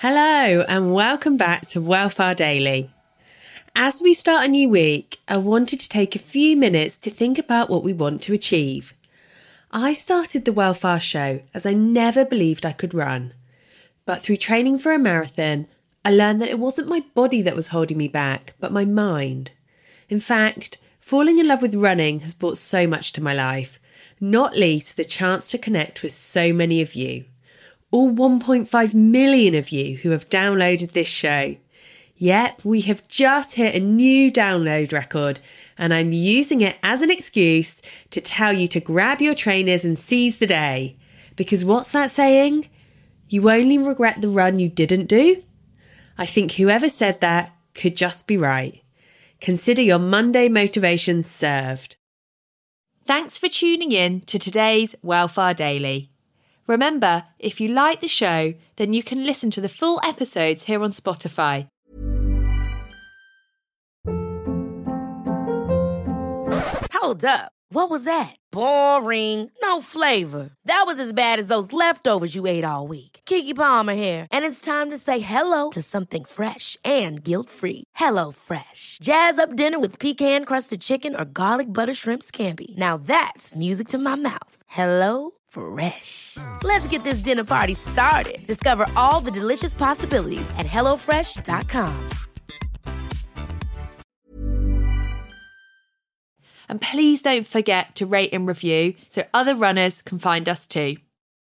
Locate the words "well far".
1.80-2.34, 10.52-11.00, 55.00-55.54